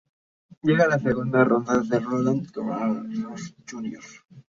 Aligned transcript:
Llega 0.69 0.83
a 0.85 0.91
la 0.91 0.97
segunda 1.03 1.43
ronda 1.45 1.77
de 1.77 1.99
Roland-Garros 1.99 3.53
junior. 3.69 4.03